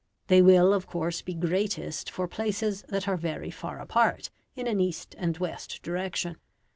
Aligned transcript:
They 0.29 0.41
will, 0.41 0.73
of 0.73 0.87
course, 0.87 1.21
be 1.21 1.35
greatest 1.35 2.09
for 2.09 2.27
places 2.27 2.81
that 2.89 3.07
are 3.07 3.17
very 3.17 3.51
far 3.51 3.77
apart 3.79 4.31
in 4.55 4.65
an 4.65 4.79
east 4.79 5.13
and 5.19 5.37
west 5.37 5.83
direction. 5.83 6.37